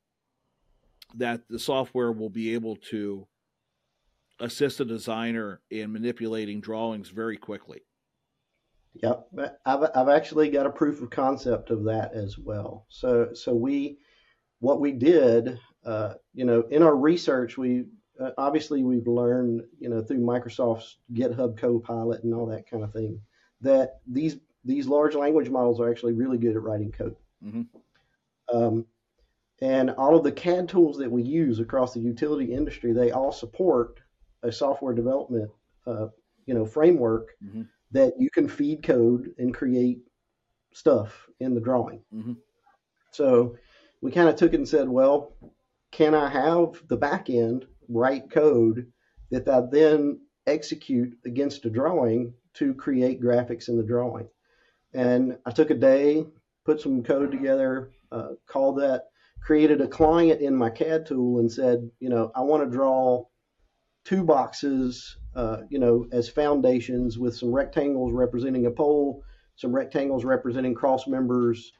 [1.15, 3.27] that the software will be able to
[4.39, 7.81] assist a designer in manipulating drawings very quickly.
[8.93, 9.27] Yep,
[9.65, 12.85] I've I've actually got a proof of concept of that as well.
[12.89, 13.99] So so we
[14.59, 17.85] what we did, uh, you know, in our research, we
[18.19, 22.93] uh, obviously we've learned, you know, through Microsoft's GitHub Copilot and all that kind of
[22.93, 23.19] thing,
[23.61, 27.15] that these these large language models are actually really good at writing code.
[27.43, 27.67] Mhm.
[28.51, 28.85] Um,
[29.61, 33.31] and all of the CAD tools that we use across the utility industry, they all
[33.31, 33.99] support
[34.41, 35.51] a software development,
[35.85, 36.07] uh,
[36.45, 37.67] you know, framework Mhm.
[37.91, 40.01] that you can feed code and create
[40.73, 42.03] stuff in the drawing.
[42.13, 42.37] Mhm.
[43.11, 43.55] So
[44.01, 45.33] we kind of took it and said, well,
[45.95, 48.91] can I have the back end write code
[49.31, 54.27] that I then execute against a drawing to create graphics in the drawing?
[54.93, 56.25] And I took a day,
[56.65, 59.05] put some code together, uh, called that,
[59.41, 63.23] created a client in my CAD tool, and said, you know, I want to draw
[64.03, 69.23] two boxes, uh, you know, as foundations with some rectangles representing a pole,
[69.55, 71.71] some rectangles representing cross members,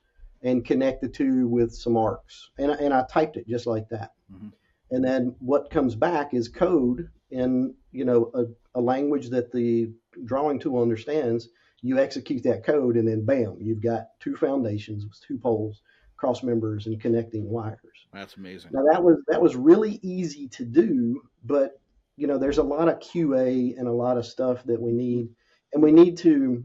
[0.46, 2.52] and connect the two with some arcs.
[2.58, 4.12] And, I- and I typed it just like that.
[4.32, 4.54] Mhm.
[4.92, 8.46] And then what comes back is code in, you know, a,
[8.80, 9.92] a language that the
[10.24, 11.50] drawing tool understands.
[11.82, 15.82] You execute that code, and then bam, you've got two foundations with two poles,
[16.18, 18.08] cross members, and connecting wires.
[18.14, 18.72] That's amazing.
[18.74, 21.80] Now that was that was really easy to do, but
[22.18, 25.30] you know there's a lot of QA and a lot of stuff that we need,
[25.74, 26.64] and we need to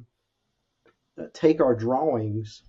[1.18, 2.62] uh, take our drawings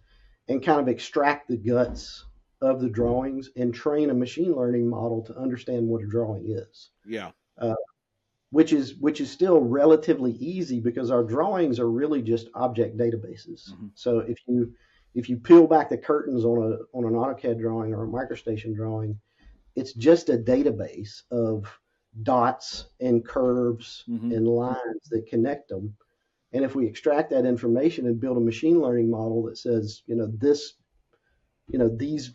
[0.48, 2.26] and kind of extract the guts
[2.62, 6.92] of the drawings and train a machine learning model to understand what a drawing is.
[7.06, 7.32] Yeah.
[8.52, 13.72] which is which is still relatively easy because our drawings are really just object databases.
[13.72, 13.88] Mm-hmm.
[13.96, 14.74] So if you
[15.16, 18.76] if you peel back the curtains on a on an AutoCAD drawing or a MicroStation
[18.76, 19.20] drawing,
[19.76, 21.66] it's just a database of
[22.24, 24.32] dots and curves mm-hmm.
[24.32, 25.96] and lines that connect them.
[26.54, 30.16] And if we extract that information and build a machine learning model that says, you
[30.16, 30.74] know, this,
[31.68, 32.34] you know, these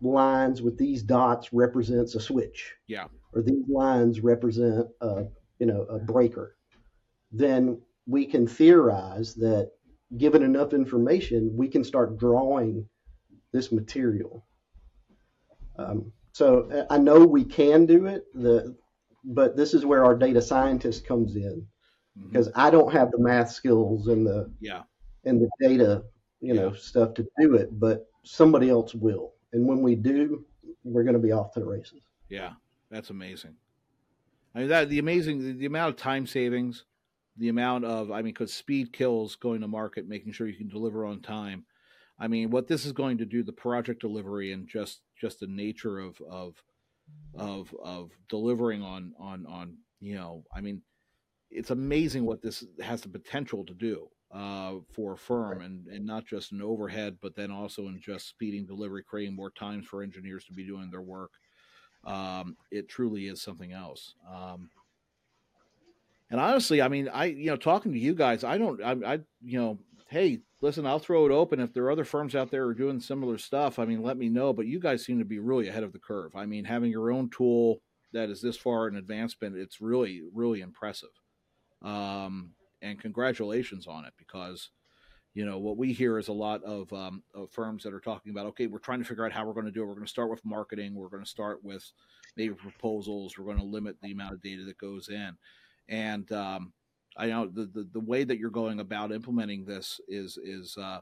[0.00, 2.74] lines with these dots represents a switch.
[2.86, 3.06] Yeah.
[3.34, 5.24] Or these lines represent a,
[5.58, 6.56] you know, a breaker.
[7.30, 9.70] Then we can theorize that
[10.16, 12.88] given enough information, we can start drawing
[13.52, 14.46] this material.
[15.78, 18.76] Um, so I know we can do it, the,
[19.24, 21.66] but this is where our data scientist comes in
[22.18, 22.28] mm-hmm.
[22.28, 24.82] because I don't have the math skills and the yeah
[25.24, 26.04] and the data
[26.40, 29.32] you know stuff to do it, but somebody else will.
[29.52, 30.44] And when we do,
[30.84, 32.02] we're going to be off to the races.
[32.28, 32.52] Yeah,
[32.90, 33.54] that's amazing.
[34.54, 36.84] I mean that the amazing the, the amount of time savings
[37.38, 40.68] the amount of I mean, because speed kills going to market, making sure you can
[40.68, 41.64] deliver on time.
[42.18, 45.46] I mean, what this is going to do, the project delivery and just just the
[45.46, 46.54] nature of of
[47.34, 50.82] of of delivering on on on you know, I mean,
[51.50, 56.04] it's amazing what this has the potential to do uh, for a firm, and and
[56.06, 60.02] not just an overhead, but then also in just speeding delivery, creating more times for
[60.02, 61.32] engineers to be doing their work.
[62.04, 64.14] Um, it truly is something else.
[64.32, 64.70] Um,
[66.30, 69.20] and honestly, I mean, I you know, talking to you guys, I don't, I, I
[69.42, 69.78] you know,
[70.08, 71.60] hey, listen, I'll throw it open.
[71.60, 74.16] If there are other firms out there who are doing similar stuff, I mean, let
[74.16, 74.52] me know.
[74.52, 76.34] But you guys seem to be really ahead of the curve.
[76.34, 77.80] I mean, having your own tool
[78.12, 81.10] that is this far in advancement, it's really, really impressive.
[81.82, 82.52] Um,
[82.82, 84.70] and congratulations on it because,
[85.34, 88.32] you know, what we hear is a lot of, um, of firms that are talking
[88.32, 89.86] about, okay, we're trying to figure out how we're going to do it.
[89.86, 90.94] We're going to start with marketing.
[90.94, 91.84] We're going to start with
[92.36, 93.36] maybe proposals.
[93.38, 95.36] We're going to limit the amount of data that goes in
[95.88, 96.72] and um,
[97.16, 101.00] I know the, the, the way that you're going about implementing this is is uh,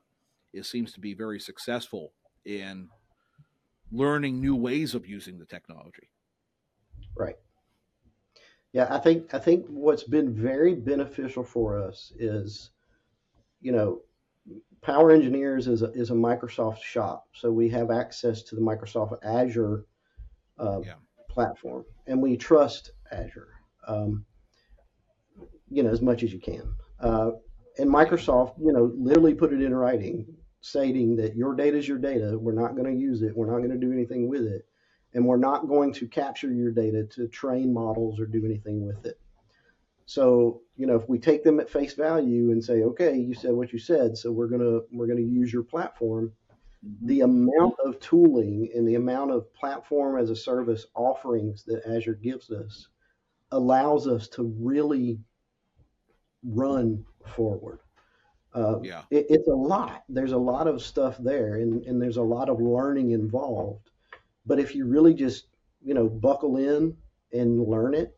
[0.52, 2.12] it seems to be very successful
[2.44, 2.88] in
[3.90, 6.10] learning new ways of using the technology.
[7.16, 7.36] Right.
[8.74, 12.72] Yeah, I think I think what's been very beneficial for us is,
[13.60, 14.00] you know,
[14.82, 19.16] Power Engineers is a, is a Microsoft shop, so we have access to the Microsoft
[19.22, 19.86] Azure
[20.58, 20.94] uh, yeah.
[21.30, 23.50] platform, and we trust Azure.
[23.86, 24.26] Um,
[25.70, 26.74] you know, as much as you can.
[26.98, 27.30] Uh,
[27.78, 30.26] and Microsoft, you know, literally put it in writing,
[30.62, 32.36] stating that your data is your data.
[32.36, 33.36] We're not going to use it.
[33.36, 34.66] We're not going to do anything with it,
[35.14, 39.06] and we're not going to capture your data to train models or do anything with
[39.06, 39.18] it.
[40.06, 43.52] So, you know, if we take them at face value and say, okay, you said
[43.52, 46.32] what you said, so we're gonna we're gonna use your platform.
[46.84, 47.06] Mm-hmm.
[47.06, 52.14] The amount of tooling and the amount of platform as a service offerings that Azure
[52.14, 52.88] gives us
[53.50, 55.20] allows us to really
[56.42, 57.78] run forward.
[58.52, 60.04] Uh, yeah, it, it's a lot.
[60.08, 63.90] There's a lot of stuff there, and, and there's a lot of learning involved.
[64.47, 65.47] But if you really just
[65.82, 66.97] you know buckle in
[67.32, 68.16] and learn it,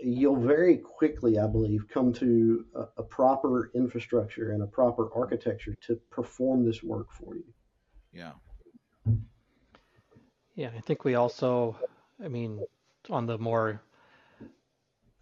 [0.00, 5.74] you'll very quickly, I believe, come to a, a proper infrastructure and a proper architecture
[5.86, 7.44] to perform this work for you.
[8.12, 8.32] Yeah.
[10.54, 11.76] Yeah, I think we also,
[12.22, 12.60] I mean,
[13.10, 13.82] on the more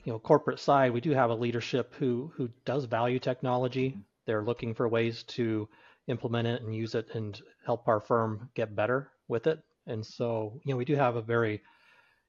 [0.04, 3.90] you know corporate side, we do have a leadership who who does value technology.
[3.90, 4.00] Mm-hmm.
[4.26, 5.68] They're looking for ways to
[6.06, 9.58] implement it and use it and help our firm get better with it.
[9.86, 11.62] And so, you know, we do have a very,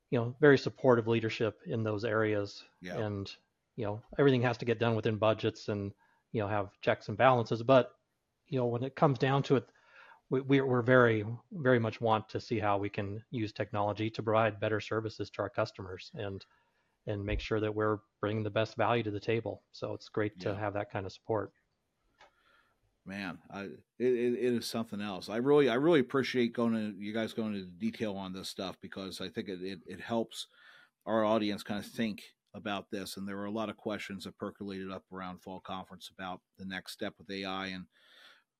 [0.09, 2.63] you know, very supportive leadership in those areas.
[2.81, 2.97] Yeah.
[2.97, 3.31] And,
[3.75, 5.91] you know, everything has to get done within budgets and,
[6.31, 7.63] you know, have checks and balances.
[7.63, 7.91] But,
[8.47, 9.65] you know, when it comes down to it,
[10.29, 14.59] we, we're very, very much want to see how we can use technology to provide
[14.59, 16.11] better services to our customers.
[16.15, 16.45] And,
[17.07, 19.61] and make sure that we're bringing the best value to the table.
[19.71, 20.53] So it's great yeah.
[20.53, 21.51] to have that kind of support.
[23.05, 23.63] Man, I,
[23.99, 25.29] it, it is something else.
[25.29, 28.77] I really, I really appreciate going to you guys going into detail on this stuff
[28.81, 30.47] because I think it, it, it helps
[31.05, 32.23] our audience kind of think
[32.55, 33.17] about this.
[33.17, 36.65] And there were a lot of questions that percolated up around fall conference about the
[36.65, 37.85] next step with AI and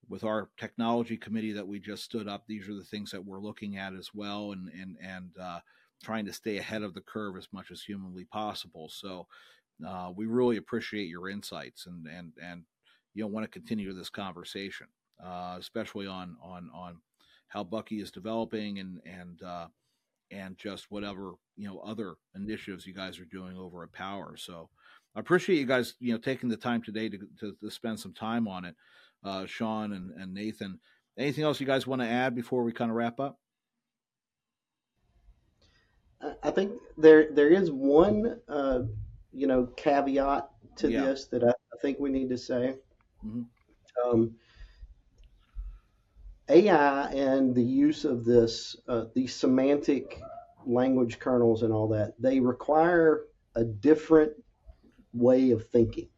[0.07, 2.43] with our technology committee that we just stood up.
[2.47, 4.51] These are the things that we're looking at as well.
[4.51, 5.59] And, and, and, uh,
[6.03, 8.89] trying to stay ahead of the curve as much as humanly possible.
[8.89, 9.27] So
[9.85, 12.63] uh, we really appreciate your insights and and and
[13.15, 14.87] you know want to continue this conversation,
[15.23, 16.97] uh, especially on on on
[17.47, 19.67] how Bucky is developing and and uh,
[20.29, 24.35] and just whatever you know other initiatives you guys are doing over at Power.
[24.37, 24.69] So
[25.15, 28.13] I appreciate you guys you know taking the time today to to, to spend some
[28.13, 28.75] time on it,
[29.23, 30.79] uh, Sean and, and Nathan.
[31.17, 33.39] Anything else you guys want to add before we kind of wrap up?
[36.43, 38.81] I think there there is one uh,
[39.31, 41.05] you know caveat to Yeah.
[41.05, 42.75] this that I, I think we need to say.
[43.25, 43.45] Mhm.
[44.05, 44.35] Um,
[46.49, 50.21] AI and the use of this uh, these semantic
[50.65, 54.33] language kernels and all that they require a different
[55.13, 56.09] way of thinking.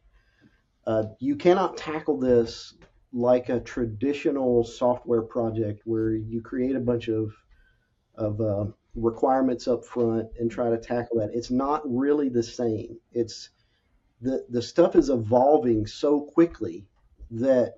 [0.86, 2.74] Uh, you cannot tackle this
[3.12, 7.32] like a traditional software project where you create a bunch of
[8.16, 11.30] of uh, requirements up front and try to tackle that.
[11.34, 12.98] It's not really the same.
[13.12, 13.50] It's
[14.22, 16.87] the the stuff is evolving so quickly
[17.30, 17.74] that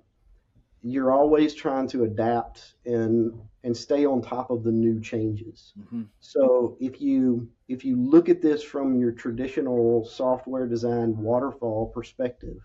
[0.81, 3.33] you're always trying to adapt and
[3.63, 5.73] and stay on top of the new changes.
[5.79, 6.07] Mhm.
[6.19, 12.57] So if you if you look at this from your traditional software design waterfall perspective,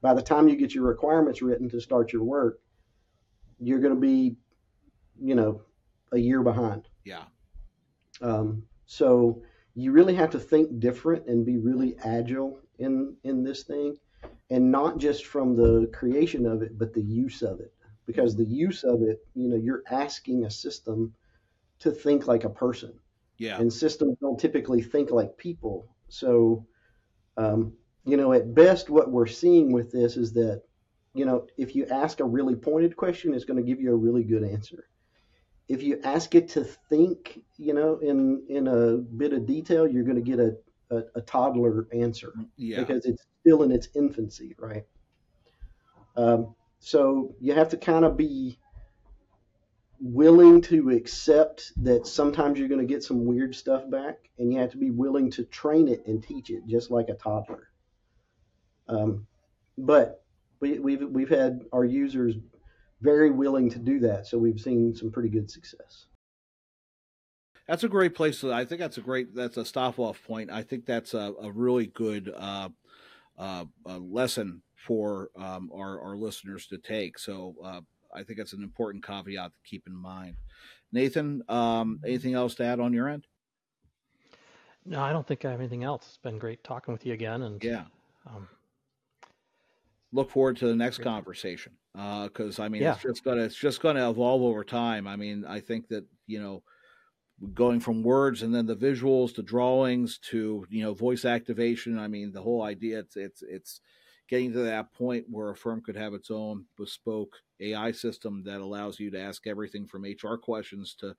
[0.00, 2.60] by the time you get your requirements written to start your work,
[3.58, 4.36] you're going to be,
[5.20, 5.62] you know,
[6.12, 6.88] a year behind.
[7.04, 7.24] Yeah.
[8.20, 9.42] Um, so
[9.74, 13.96] you really have to think different and be really agile in in this thing,
[14.52, 17.72] and not just from the creation of it, but the use of it.
[18.06, 21.14] Because the use of it, you know, you're asking a system
[21.78, 22.92] to think like a person,
[23.38, 23.58] Yeah.
[23.60, 25.88] and systems don't typically think like people.
[26.08, 26.66] So,
[27.36, 27.72] um,
[28.04, 30.62] you know, at best, what we're seeing with this is that,
[31.14, 33.96] you know, if you ask a really pointed question, it's going to give you a
[34.06, 34.84] really good answer
[35.68, 40.04] if you ask it to think, you know, in in a bit of detail, you're
[40.04, 40.56] going to get a,
[40.90, 42.80] a, a toddler answer Yeah.
[42.80, 44.84] because it's still in its infancy, right?
[46.16, 48.58] Um, so you have to kind of be
[50.00, 54.58] willing to accept that sometimes you're going to get some weird stuff back, and you
[54.58, 57.68] have to be willing to train it and teach it just like a toddler.
[58.88, 59.26] Um,
[59.78, 60.24] but
[60.60, 62.34] we, we've we've had our users
[63.00, 66.06] very willing to do that, so we've seen some pretty good success.
[67.68, 68.40] That's a great place.
[68.40, 69.34] To, I think that's a great.
[69.34, 70.50] That's a stop off point.
[70.50, 72.70] I think that's a, a really good uh,
[73.38, 77.18] uh, uh, lesson for um, our our listeners to take.
[77.18, 77.80] So uh,
[78.14, 80.36] I think it's an important caveat to keep in mind.
[80.92, 83.26] Nathan, um, anything else to add on your end?
[84.84, 86.06] No, I don't think I have anything else.
[86.08, 87.84] It's been great talking with you again, and Yeah.
[88.26, 88.48] um,
[90.14, 92.92] Look forward to the next conversation because I mean Yeah.
[92.92, 95.06] it's just gonna it's just gonna evolve over time.
[95.06, 96.62] I mean I think that you know
[97.54, 101.98] going from words and then the visuals to drawings to you know voice activation.
[101.98, 103.80] I mean the whole idea it's it's it's
[104.28, 108.60] getting to that point where a firm could have its own bespoke AI system that
[108.60, 111.14] allows you to ask everything from HR questions to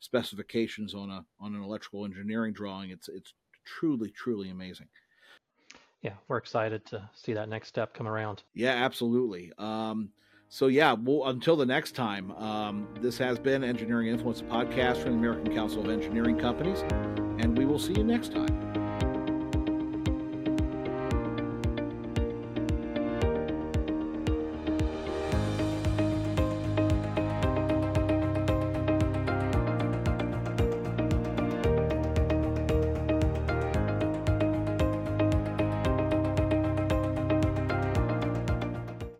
[0.00, 2.90] specifications on a on an electrical engineering drawing.
[2.90, 4.88] It's it's truly truly amazing.
[6.02, 8.42] yeah, we're excited to see that next step come around.
[8.54, 9.52] Yeah, absolutely.
[9.58, 10.10] Um,
[10.48, 15.12] so yeah, well, until the next time, um, this has been Engineering Influence podcast from
[15.12, 16.80] the American Council of Engineering Companies,
[17.38, 18.75] and we will see you next time.